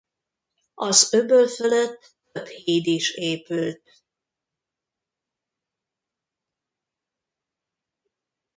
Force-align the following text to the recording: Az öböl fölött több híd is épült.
Az 0.73 1.13
öböl 1.13 1.47
fölött 1.47 2.15
több 2.31 2.45
híd 2.45 2.85
is 2.85 3.11
épült. 3.13 4.03